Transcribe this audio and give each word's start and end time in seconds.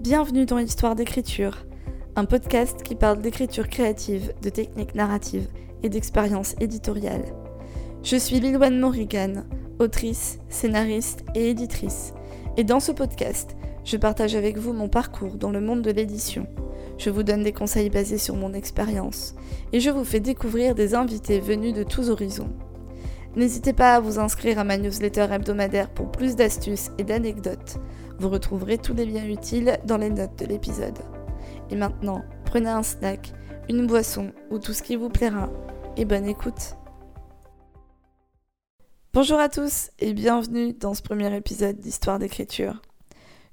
Bienvenue 0.00 0.46
dans 0.46 0.56
Histoire 0.56 0.96
d'écriture, 0.96 1.66
un 2.16 2.24
podcast 2.24 2.82
qui 2.82 2.94
parle 2.94 3.20
d'écriture 3.20 3.68
créative, 3.68 4.32
de 4.40 4.48
techniques 4.48 4.94
narratives 4.94 5.46
et 5.82 5.90
d'expériences 5.90 6.54
éditoriales. 6.58 7.34
Je 8.02 8.16
suis 8.16 8.40
Lilouane 8.40 8.80
Morrigan, 8.80 9.44
autrice, 9.78 10.38
scénariste 10.48 11.22
et 11.34 11.50
éditrice, 11.50 12.14
et 12.56 12.64
dans 12.64 12.80
ce 12.80 12.92
podcast, 12.92 13.58
je 13.84 13.98
partage 13.98 14.34
avec 14.34 14.56
vous 14.56 14.72
mon 14.72 14.88
parcours 14.88 15.34
dans 15.34 15.50
le 15.50 15.60
monde 15.60 15.82
de 15.82 15.90
l'édition. 15.90 16.46
Je 16.96 17.10
vous 17.10 17.22
donne 17.22 17.42
des 17.42 17.52
conseils 17.52 17.90
basés 17.90 18.16
sur 18.16 18.36
mon 18.36 18.54
expérience, 18.54 19.34
et 19.74 19.80
je 19.80 19.90
vous 19.90 20.04
fais 20.04 20.20
découvrir 20.20 20.74
des 20.74 20.94
invités 20.94 21.40
venus 21.40 21.74
de 21.74 21.82
tous 21.82 22.08
horizons. 22.08 22.48
N'hésitez 23.36 23.74
pas 23.74 23.96
à 23.96 24.00
vous 24.00 24.18
inscrire 24.18 24.58
à 24.58 24.64
ma 24.64 24.78
newsletter 24.78 25.26
hebdomadaire 25.30 25.90
pour 25.90 26.10
plus 26.10 26.36
d'astuces 26.36 26.90
et 26.96 27.04
d'anecdotes. 27.04 27.76
Vous 28.20 28.28
retrouverez 28.28 28.76
tous 28.76 28.92
les 28.92 29.06
liens 29.06 29.24
utiles 29.24 29.78
dans 29.86 29.96
les 29.96 30.10
notes 30.10 30.38
de 30.38 30.44
l'épisode. 30.44 30.98
Et 31.70 31.74
maintenant, 31.74 32.22
prenez 32.44 32.68
un 32.68 32.82
snack, 32.82 33.32
une 33.70 33.86
boisson 33.86 34.30
ou 34.50 34.58
tout 34.58 34.74
ce 34.74 34.82
qui 34.82 34.94
vous 34.94 35.08
plaira, 35.08 35.48
et 35.96 36.04
bonne 36.04 36.26
écoute. 36.26 36.76
Bonjour 39.14 39.38
à 39.38 39.48
tous 39.48 39.88
et 40.00 40.12
bienvenue 40.12 40.74
dans 40.74 40.92
ce 40.92 41.00
premier 41.00 41.34
épisode 41.34 41.78
d'Histoire 41.78 42.18
d'écriture. 42.18 42.82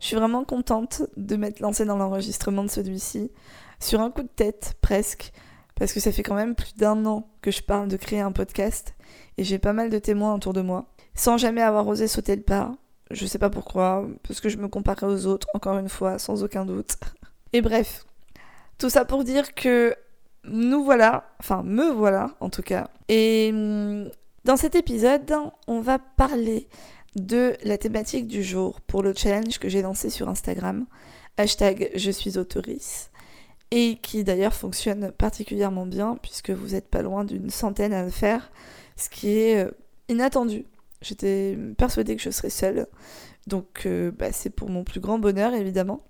Je 0.01 0.07
suis 0.07 0.17
vraiment 0.17 0.43
contente 0.43 1.03
de 1.15 1.37
m'être 1.37 1.61
lancée 1.61 1.85
dans 1.85 1.95
l'enregistrement 1.95 2.65
de 2.65 2.69
celui-ci, 2.69 3.31
sur 3.79 4.01
un 4.01 4.11
coup 4.11 4.23
de 4.23 4.27
tête 4.27 4.73
presque, 4.81 5.31
parce 5.75 5.93
que 5.93 6.01
ça 6.01 6.11
fait 6.11 6.23
quand 6.23 6.35
même 6.35 6.55
plus 6.55 6.75
d'un 6.75 7.05
an 7.05 7.29
que 7.41 7.51
je 7.51 7.63
parle 7.63 7.87
de 7.87 7.95
créer 7.95 8.19
un 8.19 8.33
podcast 8.33 8.95
et 9.37 9.45
j'ai 9.45 9.59
pas 9.59 9.71
mal 9.71 9.89
de 9.89 9.97
témoins 9.97 10.35
autour 10.35 10.51
de 10.51 10.59
moi, 10.59 10.87
sans 11.15 11.37
jamais 11.37 11.61
avoir 11.61 11.87
osé 11.87 12.09
sauter 12.09 12.35
le 12.35 12.41
pas. 12.41 12.75
Je 13.11 13.25
sais 13.25 13.39
pas 13.39 13.49
pourquoi, 13.49 14.05
parce 14.23 14.41
que 14.41 14.49
je 14.49 14.57
me 14.57 14.67
comparais 14.67 15.05
aux 15.05 15.25
autres, 15.25 15.47
encore 15.53 15.77
une 15.77 15.89
fois, 15.89 16.19
sans 16.19 16.43
aucun 16.43 16.65
doute. 16.65 16.95
Et 17.53 17.61
bref, 17.61 18.05
tout 18.77 18.89
ça 18.89 19.05
pour 19.05 19.23
dire 19.23 19.55
que 19.55 19.95
nous 20.43 20.83
voilà, 20.83 21.29
enfin 21.39 21.63
me 21.63 21.89
voilà 21.91 22.31
en 22.39 22.49
tout 22.49 22.61
cas. 22.61 22.89
Et 23.09 23.49
hum, 23.53 24.09
dans 24.45 24.57
cet 24.57 24.75
épisode, 24.75 25.33
on 25.67 25.81
va 25.81 25.99
parler 25.99 26.67
de 27.15 27.55
la 27.63 27.77
thématique 27.77 28.27
du 28.27 28.43
jour 28.43 28.81
pour 28.81 29.01
le 29.01 29.13
challenge 29.13 29.59
que 29.59 29.69
j'ai 29.69 29.81
lancé 29.81 30.09
sur 30.09 30.29
Instagram, 30.29 30.85
hashtag 31.37 31.89
je 31.95 32.11
suis 32.11 32.37
autorice, 32.37 33.09
et 33.71 33.97
qui 34.01 34.23
d'ailleurs 34.23 34.53
fonctionne 34.53 35.11
particulièrement 35.11 35.85
bien 35.85 36.17
puisque 36.21 36.51
vous 36.51 36.69
n'êtes 36.69 36.87
pas 36.87 37.01
loin 37.01 37.25
d'une 37.25 37.49
centaine 37.49 37.93
à 37.93 38.03
le 38.03 38.09
faire 38.09 38.51
ce 38.95 39.09
qui 39.09 39.29
est 39.29 39.65
euh, 39.65 39.71
inattendu. 40.09 40.65
J'étais 41.01 41.57
persuadée 41.77 42.15
que 42.15 42.21
je 42.21 42.29
serais 42.31 42.49
seule, 42.49 42.87
donc 43.45 43.83
euh, 43.85 44.11
bah, 44.11 44.31
c'est 44.31 44.49
pour 44.49 44.69
mon 44.69 44.83
plus 44.83 44.99
grand 44.99 45.19
bonheur 45.19 45.53
évidemment. 45.53 46.01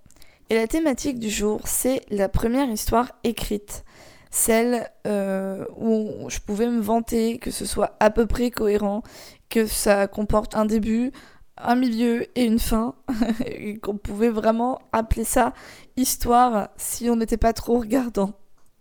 Et 0.49 0.55
la 0.55 0.67
thématique 0.67 1.19
du 1.19 1.29
jour, 1.29 1.61
c'est 1.65 2.01
la 2.09 2.29
première 2.29 2.69
histoire 2.69 3.11
écrite, 3.25 3.83
celle 4.31 4.89
euh, 5.05 5.65
où 5.75 6.29
je 6.29 6.39
pouvais 6.39 6.67
me 6.67 6.79
vanter 6.79 7.37
que 7.37 7.51
ce 7.51 7.65
soit 7.65 7.97
à 7.99 8.09
peu 8.09 8.25
près 8.25 8.49
cohérent, 8.49 9.03
que 9.49 9.65
ça 9.65 10.07
comporte 10.07 10.55
un 10.55 10.65
début, 10.65 11.11
un 11.57 11.75
milieu 11.75 12.27
et 12.37 12.45
une 12.45 12.59
fin, 12.59 12.95
et 13.45 13.77
qu'on 13.77 13.97
pouvait 13.97 14.29
vraiment 14.29 14.79
appeler 14.93 15.25
ça 15.25 15.53
histoire 15.97 16.69
si 16.77 17.09
on 17.09 17.17
n'était 17.17 17.37
pas 17.37 17.53
trop 17.53 17.79
regardant. 17.79 18.33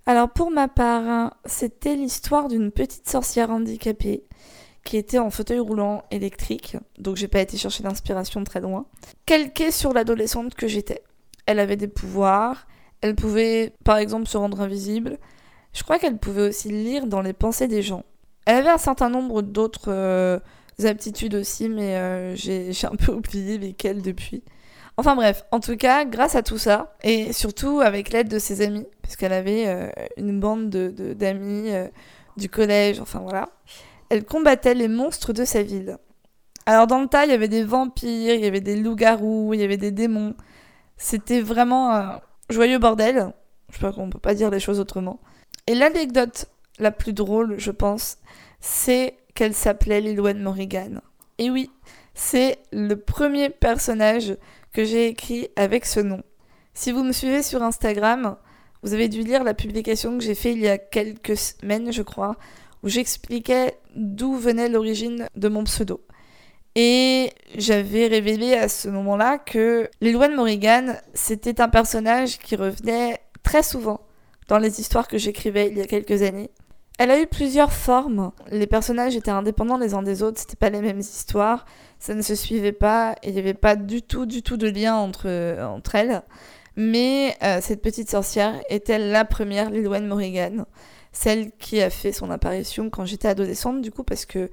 Alors 0.07 0.31
pour 0.31 0.53
ma 0.53 0.69
part, 0.69 1.37
c'était 1.47 1.97
l'histoire 1.97 2.47
d'une 2.47 2.71
petite 2.71 3.09
sorcière 3.09 3.51
handicapée 3.51 4.23
qui 4.87 4.97
était 4.97 5.19
en 5.19 5.31
fauteuil 5.31 5.59
roulant 5.59 6.05
électrique, 6.11 6.77
donc 6.99 7.17
j'ai 7.17 7.29
pas 7.29 7.41
été 7.41 7.57
chercher 7.57 7.83
d'inspiration 7.83 8.43
très 8.45 8.61
loin, 8.61 8.87
calquée 9.27 9.71
sur 9.71 9.93
l'adolescente 9.93 10.55
que 10.55 10.69
j'étais. 10.69 11.03
Elle 11.45 11.59
avait 11.59 11.77
des 11.77 11.89
pouvoirs, 11.89 12.67
elle 13.01 13.15
pouvait 13.15 13.73
par 13.85 13.99
exemple 13.99 14.27
se 14.27 14.37
rendre 14.37 14.61
invisible, 14.61 15.19
je 15.75 15.83
crois 15.83 15.99
qu'elle 15.99 16.17
pouvait 16.17 16.49
aussi 16.49 16.71
lire 16.71 17.07
dans 17.07 17.21
les 17.21 17.35
pensées 17.35 17.69
des 17.69 17.83
gens. 17.83 18.05
Elle 18.47 18.57
avait 18.57 18.71
un 18.71 18.79
certain 18.79 19.11
nombre 19.11 19.43
d'autres 19.43 19.93
euh, 19.93 20.39
aptitudes 20.85 21.35
aussi, 21.35 21.69
mais 21.69 21.97
euh, 21.97 22.35
j'ai 22.37 22.73
un 22.85 22.97
peu 22.97 23.13
oublié 23.13 23.59
lesquelles 23.59 24.03
depuis. 24.03 24.43
Enfin 24.99 25.15
bref, 25.15 25.45
en 25.51 25.61
tout 25.61 25.77
cas, 25.77 26.07
grâce 26.07 26.37
à 26.37 26.43
tout 26.43 26.57
ça, 26.57 26.97
et 27.03 27.33
surtout 27.35 27.81
avec 27.81 28.11
l'aide 28.11 28.29
de 28.29 28.39
ses 28.39 28.63
amis, 28.63 28.87
puisqu'elle 29.03 29.35
avait 29.35 29.67
euh, 29.67 29.91
une 30.17 30.41
bande 30.41 30.71
d'amis 30.71 31.65
de, 31.65 31.75
euh, 31.75 31.89
du 32.39 32.49
collège, 32.49 32.99
enfin 33.01 33.19
voilà, 33.19 33.51
elle 34.11 34.25
combattait 34.25 34.75
les 34.75 34.89
monstres 34.89 35.33
de 35.33 35.45
sa 35.45 35.63
ville. 35.63 35.99
Alors 36.67 36.87
dans 36.87 37.01
le 37.01 37.07
tas, 37.07 37.25
il 37.25 37.31
y 37.31 37.35
avait 37.35 37.49
des 37.49 37.65
vampires, 37.65 38.35
il 38.35 38.41
y 38.41 38.47
avait 38.47 38.61
des 38.61 38.77
loups-garous, 38.77 39.55
il 39.55 39.61
y 39.61 39.65
avait 39.65 39.77
des 39.77 39.93
démons. 39.93 40.35
C'était 40.97 41.41
vraiment 41.41 41.95
un 41.95 42.21
joyeux 42.51 42.79
bordel. 42.79 43.33
Je 43.73 43.79
crois 43.79 43.93
qu'on 43.93 44.11
peut 44.11 44.19
pas 44.19 44.35
dire 44.35 44.51
les 44.51 44.61
choses 44.61 44.81
autrement. 44.81 45.21
Et 45.67 45.75
l'anecdote 45.75 46.47
la 46.79 46.91
plus 46.91 47.13
drôle, 47.13 47.55
je 47.59 47.71
pense, 47.71 48.19
c'est 48.61 49.17
qu'elle 49.35 49.55
s'appelait 49.55 50.01
Lilouane 50.01 50.43
Morrigan. 50.43 51.01
Et 51.39 51.51
oui, 51.51 51.71
c'est 52.15 52.59
le 52.73 52.97
premier 52.97 53.51
personnage 53.51 54.37
que 54.73 54.85
j'ai 54.85 55.07
écrit 55.07 55.49
avec 55.57 55.87
ce 55.87 56.01
nom. 56.01 56.23
Si 56.75 56.93
vous 56.93 57.03
me 57.03 57.13
suivez 57.13 57.43
sur 57.43 57.63
Instagram, 57.63 58.37
vous 58.83 58.93
avez 58.93 59.09
dû 59.09 59.23
lire 59.23 59.45
la 59.45 59.55
publication 59.55 60.19
que 60.19 60.25
j'ai 60.25 60.35
faite 60.35 60.55
il 60.55 60.63
y 60.63 60.69
a 60.69 60.79
quelques 60.79 61.37
semaines, 61.37 61.93
je 61.93 62.03
crois, 62.03 62.37
où 62.87 62.89
j'expliquais 62.89 63.75
d'où 63.95 64.37
venait 64.37 64.71
l'origine 64.71 65.29
de 65.37 65.49
mon 65.49 65.65
pseudo. 65.65 66.01
Et 66.75 67.33
j'avais 67.57 68.07
révélé 68.07 68.55
à 68.55 68.69
ce 68.69 68.89
moment-là 68.89 69.39
que 69.39 69.91
Lilouane 70.01 70.35
Morrigan, 70.35 70.95
c'était 71.13 71.61
un 71.61 71.69
personnage 71.69 72.39
qui 72.39 72.57
revenait 72.57 73.19
très 73.43 73.63
souvent 73.63 74.01
dans 74.49 74.59
les 74.59 74.81
histoires 74.81 75.09
que 75.09 75.19
j'écrivais 75.19 75.69
il 75.69 75.77
y 75.77 75.83
a 75.83 75.87
quelques 75.87 76.23
années. 76.23 76.51
Elle 76.99 77.11
a 77.11 77.21
eu 77.21 77.27
plusieurs 77.27 77.73
formes. 77.73 78.31
Les 78.51 78.67
personnages 78.67 79.17
étaient 79.17 79.31
indépendants 79.31 79.77
les 79.77 79.93
uns 79.93 80.03
des 80.03 80.23
autres, 80.23 80.39
c'était 80.39 80.57
pas 80.57 80.71
les 80.71 80.81
mêmes 80.81 81.01
histoires 81.01 81.67
ça 81.99 82.15
ne 82.15 82.23
se 82.23 82.35
suivait 82.35 82.73
pas, 82.73 83.17
il 83.23 83.33
n'y 83.33 83.39
avait 83.39 83.55
pas 83.55 83.77
du 83.77 84.03
tout, 84.03 84.27
du 84.27 84.43
tout 84.43 84.57
de 84.57 84.69
lien 84.69 84.95
entre, 84.95 85.59
entre 85.63 85.95
elles. 85.95 86.23
Mais 86.77 87.37
euh, 87.43 87.59
cette 87.63 87.81
petite 87.81 88.11
sorcière 88.11 88.61
était 88.69 88.99
la 88.99 89.25
première 89.25 89.71
Lilouane 89.71 90.07
Morrigan, 90.07 90.67
celle 91.17 91.51
qui 91.53 91.81
a 91.81 91.89
fait 91.89 92.13
son 92.13 92.31
apparition 92.31 92.91
quand 92.91 93.07
j'étais 93.07 93.29
adolescente, 93.29 93.81
du 93.81 93.91
coup, 93.91 94.05
parce 94.05 94.27
que 94.27 94.51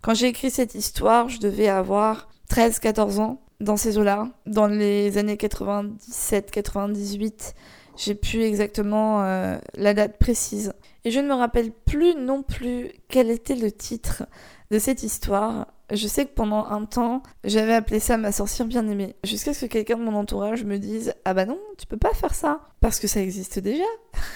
quand 0.00 0.14
j'ai 0.14 0.28
écrit 0.28 0.50
cette 0.50 0.74
histoire, 0.74 1.28
je 1.28 1.38
devais 1.38 1.68
avoir 1.68 2.30
13-14 2.50 3.20
ans 3.20 3.42
dans 3.60 3.76
ces 3.76 3.98
eaux-là. 3.98 4.30
Dans 4.46 4.66
les 4.66 5.18
années 5.18 5.36
97-98, 5.36 7.52
j'ai 7.98 8.14
plus 8.14 8.40
exactement 8.40 9.24
euh, 9.24 9.58
la 9.74 9.92
date 9.92 10.16
précise. 10.18 10.72
Et 11.04 11.10
je 11.10 11.20
ne 11.20 11.28
me 11.28 11.34
rappelle 11.34 11.70
plus 11.70 12.14
non 12.14 12.42
plus 12.42 12.92
quel 13.08 13.30
était 13.30 13.54
le 13.54 13.70
titre 13.70 14.22
de 14.70 14.78
cette 14.78 15.02
histoire. 15.02 15.66
Je 15.92 16.08
sais 16.08 16.24
que 16.24 16.34
pendant 16.34 16.64
un 16.64 16.86
temps, 16.86 17.22
j'avais 17.44 17.74
appelé 17.74 18.00
ça 18.00 18.16
ma 18.16 18.32
sorcière 18.32 18.66
bien-aimée. 18.66 19.16
Jusqu'à 19.22 19.52
ce 19.52 19.66
que 19.66 19.72
quelqu'un 19.72 19.98
de 19.98 20.04
mon 20.04 20.14
entourage 20.14 20.64
me 20.64 20.78
dise 20.78 21.12
Ah 21.26 21.34
bah 21.34 21.44
non, 21.44 21.58
tu 21.76 21.86
peux 21.86 21.98
pas 21.98 22.14
faire 22.14 22.34
ça. 22.34 22.60
Parce 22.80 23.00
que 23.00 23.06
ça 23.06 23.20
existe 23.20 23.58
déjà. 23.58 23.84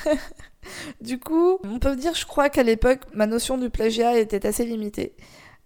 du 1.00 1.18
coup, 1.18 1.58
on 1.64 1.78
peut 1.78 1.96
dire, 1.96 2.14
je 2.14 2.26
crois 2.26 2.50
qu'à 2.50 2.62
l'époque, 2.62 3.00
ma 3.14 3.26
notion 3.26 3.58
du 3.58 3.70
plagiat 3.70 4.18
était 4.18 4.46
assez 4.46 4.64
limitée. 4.64 5.14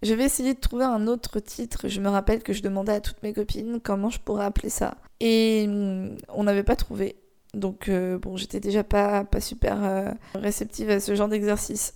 Je 0.01 0.13
vais 0.13 0.25
essayer 0.25 0.53
de 0.53 0.59
trouver 0.59 0.85
un 0.85 1.07
autre 1.07 1.39
titre. 1.39 1.87
Je 1.87 1.99
me 2.01 2.09
rappelle 2.09 2.43
que 2.43 2.53
je 2.53 2.61
demandais 2.61 2.93
à 2.93 3.01
toutes 3.01 3.23
mes 3.23 3.33
copines 3.33 3.79
comment 3.81 4.09
je 4.09 4.19
pourrais 4.19 4.45
appeler 4.45 4.69
ça. 4.69 4.95
Et 5.19 5.67
mm, 5.67 6.17
on 6.29 6.43
n'avait 6.43 6.63
pas 6.63 6.75
trouvé. 6.75 7.15
Donc 7.53 7.87
euh, 7.87 8.19
bon, 8.19 8.37
j'étais 8.37 8.59
déjà 8.59 8.83
pas, 8.83 9.23
pas 9.23 9.39
super 9.39 9.83
euh, 9.83 10.11
réceptive 10.35 10.89
à 10.89 10.99
ce 10.99 11.15
genre 11.15 11.29
d'exercice. 11.29 11.93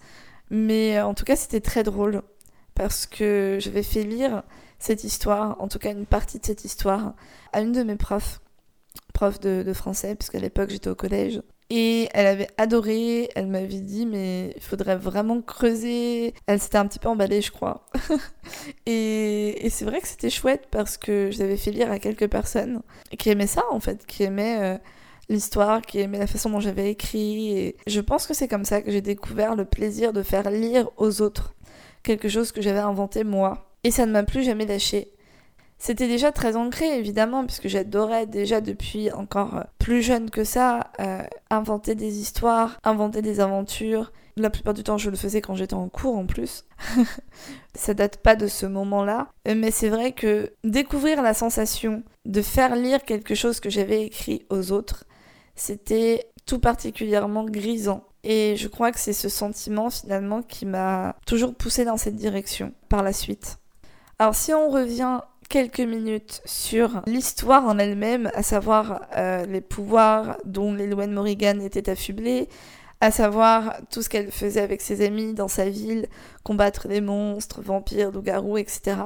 Mais 0.50 1.00
en 1.02 1.14
tout 1.14 1.26
cas, 1.26 1.36
c'était 1.36 1.62
très 1.62 1.84
drôle 1.84 2.22
parce 2.74 3.06
que 3.06 3.58
j'avais 3.60 3.84
fait 3.84 4.04
lire 4.04 4.44
cette 4.80 5.04
histoire, 5.04 5.62
en 5.62 5.68
tout 5.68 5.80
cas 5.80 5.92
une 5.92 6.06
partie 6.06 6.40
de 6.40 6.46
cette 6.46 6.64
histoire, 6.64 7.14
à 7.52 7.62
une 7.62 7.74
de 7.74 7.84
mes 7.84 7.98
profs, 7.98 8.40
prof 9.14 9.40
de, 9.40 9.74
français, 9.74 10.16
puisqu'à 10.16 10.40
l'époque 10.40 10.70
j'étais 10.70 10.90
au 10.90 10.96
collège. 10.96 11.42
Et 11.72 12.10
elle 12.14 12.26
avait 12.26 12.48
adoré, 12.58 13.30
elle 13.36 13.46
m'avait 13.46 13.82
dit 13.82 14.08
mais 14.08 14.54
il 14.56 14.62
faudrait 14.62 14.96
vraiment 14.96 15.42
creuser. 15.42 16.34
Elle 16.48 16.60
s'était 16.60 16.78
un 16.78 16.88
petit 16.88 16.98
peu 17.00 17.10
emballée 17.10 17.42
je 17.42 17.52
crois. 17.52 17.86
et, 18.88 19.68
c'est 19.70 19.86
vrai 19.86 20.02
que 20.02 20.08
c'était 20.08 20.32
chouette 20.32 20.68
parce 20.72 20.98
que 20.98 21.30
je 21.32 21.40
l'avais 21.40 21.58
fait 21.58 21.72
lire 21.72 21.92
à 21.92 22.00
quelques 22.00 22.28
personnes 22.28 22.82
qui 23.18 23.30
aimaient 23.30 23.48
ça 23.48 23.64
en 23.72 23.80
fait, 23.80 24.06
qui 24.08 24.24
aimaient 24.24 24.58
euh, 24.60 24.78
l'histoire, 25.30 25.82
qui 25.82 26.00
aimaient 26.00 26.18
la 26.18 26.28
façon 26.28 26.50
dont 26.50 26.60
j'avais 26.60 26.90
écrit. 26.90 27.58
Et 27.58 27.78
je 27.86 28.02
pense 28.02 28.26
que 28.26 28.34
c'est 28.34 28.48
comme 28.48 28.66
ça 28.66 28.82
que 28.82 28.90
j'ai 28.92 29.02
découvert 29.02 29.56
le 29.56 29.66
plaisir 29.66 30.12
de 30.12 30.24
faire 30.24 30.50
lire 30.50 30.90
aux 30.98 31.22
autres 31.22 31.54
quelque 32.02 32.30
chose 32.30 32.52
que 32.52 32.62
j'avais 32.62 32.80
inventé 32.80 33.24
moi. 33.24 33.70
Et 33.84 33.92
ça 33.92 34.06
ne 34.06 34.12
m'a 34.12 34.24
plus 34.24 34.44
jamais 34.44 34.66
lâché. 34.66 35.12
C'était 35.82 36.10
déjà 36.10 36.34
très 36.34 36.58
ancré, 36.58 36.98
évidemment, 37.00 37.46
puisque 37.46 37.70
j'adorais 37.70 38.26
déjà 38.26 38.60
depuis 38.60 39.12
encore 39.14 39.64
plus 39.80 40.02
jeune 40.02 40.30
que 40.30 40.44
ça 40.44 40.92
euh, 41.00 41.24
inventer 41.50 41.96
des 41.96 42.20
histoires, 42.20 42.78
inventer 42.84 43.22
des 43.22 43.40
aventures, 43.40 44.12
La 44.36 44.50
plupart 44.50 44.74
du 44.74 44.84
temps, 44.84 44.98
je 44.98 45.10
le 45.10 45.16
faisais 45.16 45.42
quand 45.42 45.56
j'étais 45.56 45.76
en 45.76 45.88
cours 45.88 46.18
en 46.18 46.26
plus. 46.26 46.66
ça 47.76 47.94
date 47.94 48.18
pas 48.18 48.36
de 48.36 48.48
ce 48.48 48.66
moment-là. 48.66 49.30
Mais 49.46 49.72
c'est 49.72 49.90
vrai 49.90 50.12
que 50.12 50.52
découvrir 50.64 51.22
la 51.22 51.34
sensation 51.34 52.04
de 52.26 52.42
faire 52.42 52.76
lire 52.76 53.04
quelque 53.04 53.36
chose 53.36 53.60
que 53.60 53.70
j'avais 53.70 54.04
écrit 54.04 54.46
aux 54.50 54.72
autres, 54.72 55.06
c'était 55.56 56.30
tout 56.46 56.60
particulièrement 56.60 57.46
grisant. 57.46 58.04
Et 58.24 58.56
je 58.58 58.68
crois 58.68 58.92
que 58.92 59.00
c'est 59.00 59.14
ce 59.14 59.30
sentiment 59.30 59.90
finalement 59.90 60.42
qui 60.42 60.66
m'a 60.66 61.16
toujours 61.26 61.56
poussé 61.56 61.86
dans 61.86 61.98
cette 61.98 62.16
direction 62.16 62.74
par 62.90 63.02
la 63.02 63.14
suite. 63.14 63.60
Alors 64.20 64.36
si 64.36 64.54
on 64.54 64.70
revient 64.70 65.22
quelques 65.50 65.80
minutes 65.80 66.42
sur 66.46 67.02
l'histoire 67.08 67.66
en 67.66 67.80
elle-même, 67.80 68.32
à 68.36 68.44
savoir 68.44 69.02
euh, 69.18 69.46
les 69.46 69.62
pouvoirs 69.62 70.38
dont 70.46 70.74
Lilwen 70.74 71.12
Morrigan 71.12 71.60
était 71.60 71.90
affublée, 71.90 72.48
à 73.02 73.12
savoir 73.12 73.76
tout 73.90 74.02
ce 74.04 74.10
qu'elle 74.10 74.32
faisait 74.32 74.62
avec 74.62 74.82
ses 74.82 75.04
amis 75.06 75.34
dans 75.34 75.48
sa 75.48 75.68
ville, 75.68 76.08
combattre 76.44 76.88
des 76.88 77.02
monstres, 77.02 77.62
vampires, 77.62 78.12
loups-garous, 78.12 78.58
etc. 78.58 78.98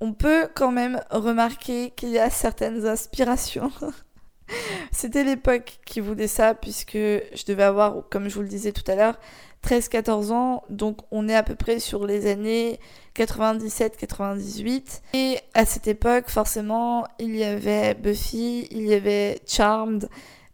On 0.00 0.12
peut 0.14 0.48
quand 0.54 0.72
même 0.72 1.00
remarquer 1.10 1.90
qu'il 1.90 2.10
y 2.10 2.18
a 2.18 2.30
certaines 2.30 2.86
inspirations. 2.86 3.70
C'était 4.92 5.24
l'époque 5.24 5.80
qui 5.84 6.00
voulait 6.00 6.28
ça, 6.28 6.54
puisque 6.54 6.96
je 6.96 7.44
devais 7.46 7.64
avoir, 7.64 8.08
comme 8.08 8.28
je 8.28 8.34
vous 8.34 8.42
le 8.42 8.48
disais 8.48 8.72
tout 8.72 8.88
à 8.90 8.94
l'heure, 8.94 9.18
13-14 9.64 10.32
ans, 10.32 10.62
donc 10.70 10.98
on 11.10 11.28
est 11.28 11.34
à 11.34 11.42
peu 11.42 11.54
près 11.54 11.78
sur 11.80 12.06
les 12.06 12.30
années 12.30 12.78
97-98. 13.16 15.02
Et 15.14 15.38
à 15.54 15.64
cette 15.64 15.88
époque, 15.88 16.28
forcément, 16.28 17.04
il 17.18 17.34
y 17.36 17.44
avait 17.44 17.94
Buffy, 17.94 18.68
il 18.70 18.86
y 18.86 18.94
avait 18.94 19.40
Charmed, 19.46 20.08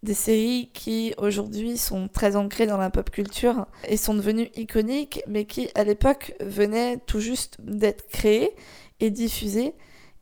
des 0.04 0.14
séries 0.14 0.70
qui 0.74 1.14
aujourd'hui 1.16 1.78
sont 1.78 2.08
très 2.08 2.36
ancrées 2.36 2.66
dans 2.66 2.76
la 2.76 2.90
pop 2.90 3.10
culture 3.10 3.66
et 3.88 3.96
sont 3.96 4.14
devenues 4.14 4.50
iconiques, 4.54 5.22
mais 5.26 5.46
qui 5.46 5.70
à 5.74 5.82
l'époque 5.82 6.34
venaient 6.40 6.98
tout 7.06 7.20
juste 7.20 7.56
d'être 7.60 8.06
créées 8.08 8.54
et 9.00 9.10
diffusées. 9.10 9.74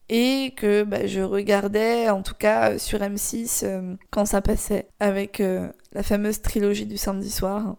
Et 0.08 0.52
que 0.56 0.82
bah, 0.82 1.06
je 1.06 1.20
regardais 1.20 2.10
en 2.10 2.22
tout 2.22 2.34
cas 2.34 2.78
sur 2.78 2.98
M6 2.98 3.64
euh, 3.64 3.94
quand 4.10 4.26
ça 4.26 4.42
passait 4.42 4.88
avec 5.00 5.40
euh, 5.40 5.68
la 5.92 6.02
fameuse 6.02 6.42
trilogie 6.42 6.86
du 6.86 6.98
samedi 6.98 7.30
soir, 7.30 7.76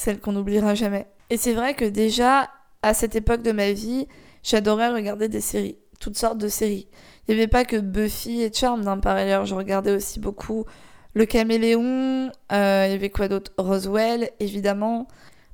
celle 0.00 0.18
qu'on 0.18 0.32
n'oubliera 0.32 0.74
jamais. 0.74 1.06
Et 1.28 1.36
c'est 1.36 1.52
vrai 1.52 1.74
que 1.74 1.84
déjà 1.84 2.48
à 2.82 2.94
cette 2.94 3.14
époque 3.16 3.42
de 3.42 3.52
ma 3.52 3.72
vie, 3.72 4.08
j'adorais 4.42 4.88
regarder 4.88 5.28
des 5.28 5.42
séries, 5.42 5.76
toutes 6.00 6.16
sortes 6.16 6.38
de 6.38 6.48
séries. 6.48 6.88
Il 7.28 7.34
n'y 7.34 7.40
avait 7.40 7.48
pas 7.48 7.66
que 7.66 7.76
Buffy 7.76 8.42
et 8.42 8.52
Charmed, 8.52 8.88
hein, 8.88 8.98
par 8.98 9.16
ailleurs, 9.16 9.44
je 9.44 9.54
regardais 9.54 9.92
aussi 9.92 10.18
beaucoup 10.18 10.64
Le 11.12 11.26
Caméléon, 11.26 12.30
euh, 12.52 12.84
il 12.86 12.92
y 12.92 12.94
avait 12.94 13.10
quoi 13.10 13.28
d'autre? 13.28 13.52
Roswell, 13.58 14.30
évidemment. 14.40 15.06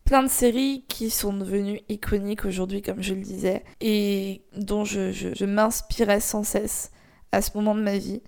Plein 0.05 0.23
de 0.23 0.29
séries 0.29 0.85
qui 0.87 1.11
sont 1.11 1.33
devenues 1.33 1.81
iconiques 1.89 2.45
aujourd'hui, 2.45 2.83
comme 2.83 3.03
je 3.03 3.15
le 3.15 3.23
disais, 3.23 3.65
et 3.81 4.43
dont 4.57 4.85
je, 4.85 5.11
je, 5.11 5.45
m'inspirais 5.45 6.21
sans 6.21 6.45
cesse 6.45 6.93
à 7.33 7.43
ce 7.43 7.51
moment 7.57 7.75
de 7.75 7.81
ma 7.81 7.99
vie. 7.99 8.23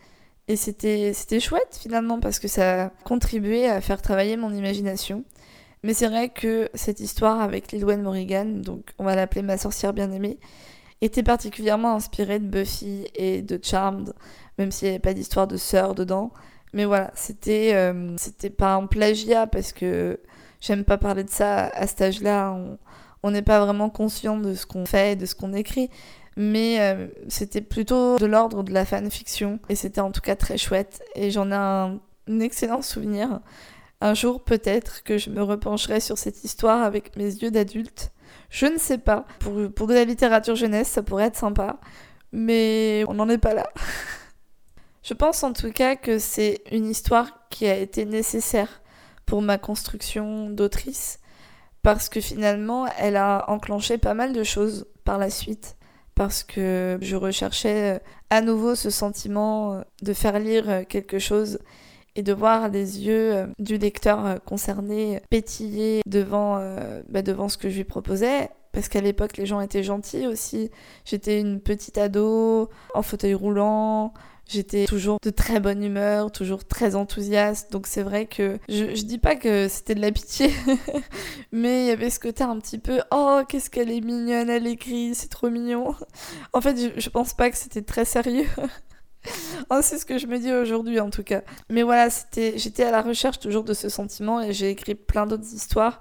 Et 0.48 0.56
c'était 0.56 1.12
chouette 1.38 1.78
finalement 1.80 2.18
parce 2.18 2.40
que 2.40 2.48
ça 2.48 2.90
contribuait 3.04 3.68
à 3.68 3.80
faire 3.80 4.02
travailler 4.02 4.36
mon 4.36 4.52
imagination. 4.52 5.24
Mais 5.82 5.94
c'est 5.94 6.08
vrai 6.08 6.28
que 6.28 6.68
cette 6.74 7.00
histoire 7.00 7.40
avec 7.40 7.72
Lil 7.72 7.84
Morrigan, 7.86 8.60
donc 8.62 8.92
on 8.98 9.04
va 9.04 9.14
l'appeler 9.14 9.42
ma 9.42 9.58
sorcière 9.58 9.92
bien-aimée, 9.92 10.38
était 11.00 11.22
particulièrement 11.22 11.94
inspirée 11.94 12.40
de 12.40 12.46
Buffy 12.46 13.06
et 13.14 13.42
de 13.42 13.60
Charmed, 13.62 14.12
même 14.58 14.72
s'il 14.72 14.88
n'y 14.88 14.94
avait 14.94 14.98
pas 14.98 15.14
d'histoire 15.14 15.46
de 15.46 15.56
sœur 15.56 15.94
dedans. 15.94 16.32
Mais 16.72 16.84
voilà, 16.84 17.10
c'était 17.14 17.72
euh, 17.74 18.16
c'était 18.18 18.50
pas 18.50 18.74
un 18.74 18.86
plagiat 18.86 19.46
parce 19.46 19.72
que 19.72 20.20
j'aime 20.60 20.84
pas 20.84 20.98
parler 20.98 21.24
de 21.24 21.30
ça 21.30 21.66
à 21.68 21.86
cet 21.86 22.02
âge-là. 22.02 22.56
On 23.22 23.30
n'est 23.30 23.42
pas 23.42 23.64
vraiment 23.64 23.90
conscient 23.90 24.36
de 24.38 24.54
ce 24.54 24.66
qu'on 24.66 24.86
fait 24.86 25.12
et 25.12 25.16
de 25.16 25.26
ce 25.26 25.34
qu'on 25.34 25.52
écrit. 25.54 25.90
Mais 26.36 26.80
euh, 26.80 27.08
c'était 27.28 27.60
plutôt 27.60 28.16
de 28.16 28.26
l'ordre 28.26 28.62
de 28.62 28.72
la 28.72 28.84
fanfiction. 28.84 29.58
Et 29.68 29.74
c'était 29.74 30.00
en 30.00 30.12
tout 30.12 30.20
cas 30.20 30.36
très 30.36 30.58
chouette. 30.58 31.02
Et 31.14 31.30
j'en 31.30 31.50
ai 31.50 31.54
un 31.54 32.00
excellent 32.40 32.82
souvenir. 32.82 33.40
Un 34.00 34.14
jour, 34.14 34.44
peut-être 34.44 35.02
que 35.02 35.18
je 35.18 35.30
me 35.30 35.42
repencherai 35.42 35.98
sur 35.98 36.18
cette 36.18 36.44
histoire 36.44 36.82
avec 36.82 37.16
mes 37.16 37.24
yeux 37.24 37.50
d'adulte. 37.50 38.12
Je 38.48 38.66
ne 38.66 38.78
sais 38.78 38.98
pas. 38.98 39.24
Pour, 39.40 39.72
pour 39.72 39.86
de 39.88 39.94
la 39.94 40.04
littérature 40.04 40.54
jeunesse, 40.54 40.88
ça 40.88 41.02
pourrait 41.02 41.24
être 41.24 41.36
sympa. 41.36 41.80
Mais 42.30 43.04
on 43.08 43.14
n'en 43.14 43.28
est 43.28 43.38
pas 43.38 43.54
là. 43.54 43.68
je 45.02 45.14
pense 45.14 45.42
en 45.42 45.52
tout 45.52 45.72
cas 45.72 45.96
que 45.96 46.18
c'est 46.18 46.62
une 46.70 46.86
histoire 46.86 47.48
qui 47.50 47.66
a 47.66 47.76
été 47.76 48.04
nécessaire 48.04 48.82
pour 49.26 49.42
ma 49.42 49.58
construction 49.58 50.48
d'autrice. 50.48 51.18
Parce 51.82 52.08
que 52.08 52.20
finalement, 52.20 52.86
elle 52.98 53.16
a 53.16 53.50
enclenché 53.50 53.98
pas 53.98 54.14
mal 54.14 54.32
de 54.32 54.44
choses 54.44 54.86
par 55.04 55.18
la 55.18 55.30
suite. 55.30 55.76
Parce 56.14 56.44
que 56.44 56.98
je 57.00 57.16
recherchais 57.16 58.00
à 58.30 58.42
nouveau 58.42 58.74
ce 58.74 58.90
sentiment 58.90 59.82
de 60.02 60.12
faire 60.12 60.38
lire 60.38 60.86
quelque 60.88 61.18
chose 61.18 61.58
et 62.18 62.22
de 62.22 62.32
voir 62.32 62.68
les 62.68 63.06
yeux 63.06 63.32
euh, 63.32 63.46
du 63.60 63.78
lecteur 63.78 64.26
euh, 64.26 64.36
concerné 64.44 65.22
pétiller 65.30 66.02
devant, 66.04 66.58
euh, 66.58 67.00
bah, 67.08 67.22
devant 67.22 67.48
ce 67.48 67.56
que 67.56 67.68
je 67.68 67.76
lui 67.76 67.84
proposais. 67.84 68.50
Parce 68.72 68.88
qu'à 68.88 69.00
l'époque, 69.00 69.36
les 69.36 69.46
gens 69.46 69.60
étaient 69.60 69.84
gentils 69.84 70.26
aussi. 70.26 70.72
J'étais 71.04 71.40
une 71.40 71.60
petite 71.60 71.96
ado 71.96 72.70
en 72.92 73.02
fauteuil 73.02 73.34
roulant. 73.34 74.12
J'étais 74.48 74.86
toujours 74.86 75.18
de 75.22 75.30
très 75.30 75.60
bonne 75.60 75.84
humeur, 75.84 76.32
toujours 76.32 76.66
très 76.66 76.96
enthousiaste. 76.96 77.70
Donc 77.70 77.86
c'est 77.86 78.02
vrai 78.02 78.26
que 78.26 78.58
je, 78.68 78.96
je 78.96 79.02
dis 79.04 79.18
pas 79.18 79.36
que 79.36 79.68
c'était 79.68 79.94
de 79.94 80.00
la 80.00 80.10
pitié, 80.10 80.50
mais 81.52 81.84
il 81.84 81.86
y 81.86 81.90
avait 81.90 82.10
ce 82.10 82.18
côté 82.18 82.42
un 82.42 82.58
petit 82.58 82.78
peu 82.78 83.00
Oh, 83.12 83.42
qu'est-ce 83.48 83.70
qu'elle 83.70 83.92
est 83.92 84.00
mignonne, 84.00 84.50
elle 84.50 84.66
écrit, 84.66 85.14
c'est 85.14 85.28
trop 85.28 85.50
mignon. 85.50 85.94
En 86.52 86.60
fait, 86.60 86.76
je, 86.76 87.00
je 87.00 87.10
pense 87.10 87.32
pas 87.34 87.48
que 87.50 87.56
c'était 87.56 87.82
très 87.82 88.04
sérieux. 88.04 88.48
oh, 89.70 89.80
c'est 89.82 89.98
ce 89.98 90.06
que 90.06 90.18
je 90.18 90.26
me 90.26 90.38
dis 90.38 90.52
aujourd'hui 90.52 91.00
en 91.00 91.10
tout 91.10 91.22
cas. 91.22 91.42
Mais 91.70 91.82
voilà, 91.82 92.10
c'était, 92.10 92.58
j'étais 92.58 92.84
à 92.84 92.90
la 92.90 93.02
recherche 93.02 93.38
toujours 93.38 93.64
de 93.64 93.74
ce 93.74 93.88
sentiment 93.88 94.40
et 94.40 94.52
j'ai 94.52 94.70
écrit 94.70 94.94
plein 94.94 95.26
d'autres 95.26 95.52
histoires. 95.54 95.98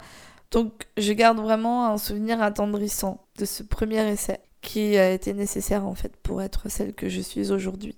Donc 0.51 0.87
je 0.97 1.11
garde 1.13 1.39
vraiment 1.39 1.87
un 1.87 1.97
souvenir 1.97 2.41
attendrissant 2.41 3.25
de 3.37 3.45
ce 3.45 3.63
premier 3.63 4.07
essai 4.09 4.39
qui 4.61 4.97
a 4.97 5.11
été 5.11 5.33
nécessaire 5.33 5.85
en 5.85 5.95
fait 5.95 6.15
pour 6.23 6.41
être 6.41 6.69
celle 6.69 6.93
que 6.93 7.09
je 7.09 7.21
suis 7.21 7.51
aujourd'hui. 7.51 7.95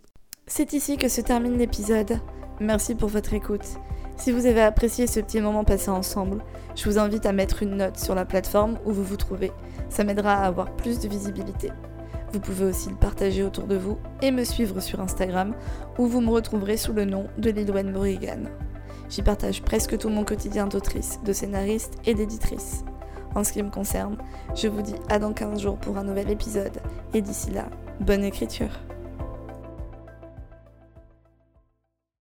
C'est 0.48 0.74
ici 0.74 0.98
que 0.98 1.07
se 1.07 1.21
termine 1.21 1.57
l'épisode. 1.57 2.19
Merci 2.60 2.95
pour 2.95 3.10
votre 3.10 3.33
écoute. 3.33 3.66
Si 4.18 4.31
vous 4.31 4.48
avez 4.48 4.62
apprécié 4.62 5.07
ce 5.07 5.21
petit 5.21 5.39
moment 5.39 5.63
passé 5.63 5.89
ensemble, 5.89 6.44
je 6.75 6.83
vous 6.89 6.98
invite 6.98 7.25
à 7.25 7.31
mettre 7.31 7.63
une 7.63 7.77
note 7.77 7.98
sur 7.98 8.16
la 8.16 8.25
plateforme 8.25 8.77
où 8.83 8.92
vous 8.92 9.04
vous 9.04 9.16
trouvez. 9.16 9.51
Ça 9.89 10.04
m'aidera 10.04 10.33
à 10.33 10.48
avoir 10.48 10.75
plus 10.75 11.00
de 11.00 11.07
visibilité. 11.07 11.69
Vous 12.31 12.40
pouvez 12.40 12.66
aussi 12.66 12.90
le 12.90 12.96
partager 12.96 13.44
autour 13.44 13.66
de 13.66 13.76
vous 13.76 13.98
et 14.22 14.31
me 14.31 14.44
suivre 14.44 14.80
sur 14.80 15.00
Instagram 15.00 15.56
où 15.98 16.06
vous 16.06 16.22
me 16.22 16.30
retrouverez 16.30 16.78
sous 16.78 16.94
le 16.94 17.06
nom 17.06 17.28
de 17.38 17.50
Lilwen 17.50 17.92
Morrigan. 17.92 18.44
J'y 19.09 19.24
partage 19.24 19.64
presque 19.64 19.98
tout 19.98 20.09
mon 20.09 20.24
quotidien 20.24 20.68
d'autrice, 20.68 21.19
de 21.26 21.33
scénariste 21.33 21.95
et 22.06 22.14
d'éditrice. 22.14 22.83
En 23.36 23.44
ce 23.44 23.54
qui 23.54 23.64
me 23.64 23.71
concerne, 23.71 24.18
je 24.56 24.68
vous 24.68 24.81
dis 24.81 24.95
à 25.09 25.19
dans 25.19 25.33
15 25.33 25.62
jours 25.62 25.78
pour 25.78 25.98
un 25.98 26.04
nouvel 26.04 26.30
épisode 26.30 26.80
et 27.14 27.21
d'ici 27.21 27.52
là, 27.52 27.66
bonne 28.00 28.24
écriture 28.24 28.89